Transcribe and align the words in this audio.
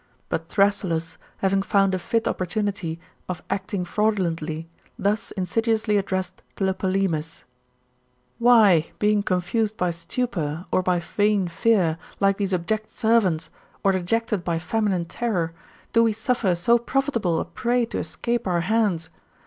But 0.29 0.49
Thrasyllus, 0.49 1.19
having 1.45 1.61
found 1.61 1.93
a 1.93 1.99
fit 1.99 2.27
opportunity 2.27 2.99
of 3.29 3.43
acting 3.51 3.85
fraudulently, 3.85 4.67
thus 4.97 5.29
insidiously 5.29 5.95
addressed 5.95 6.41
Tlepolemus: 6.55 7.43
'Why 8.39 8.89
being 8.97 9.21
confiised 9.21 9.77
by 9.77 9.91
stupor, 9.91 10.65
or 10.71 10.81
by 10.81 10.99
vain 10.99 11.47
fear, 11.47 11.99
like 12.19 12.37
these 12.37 12.51
abject 12.51 12.89
servants, 12.89 13.51
or 13.83 13.91
dejected 13.91 14.43
by 14.43 14.57
feminine 14.57 15.05
terror, 15.05 15.53
do 15.93 16.01
we 16.01 16.13
suffer 16.13 16.55
so 16.55 16.79
profit 16.79 17.17
able 17.17 17.39
a 17.39 17.45
prey 17.45 17.85
to 17.85 17.99
escape 17.99 18.47
our 18.47 18.63
hsmds 18.63 19.09